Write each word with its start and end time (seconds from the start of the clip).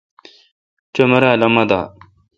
چو 0.93 1.03
مرال 1.11 1.41
اؙن 1.45 1.51
ما 1.55 1.63
دا۔ 1.69 1.79